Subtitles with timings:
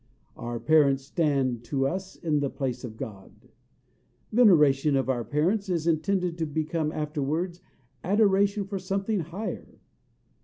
[0.35, 3.49] Our parents stand to us in the place of God.
[4.31, 7.61] Veneration for our parents is intended to become afterwards
[8.03, 9.79] adoration for something higher.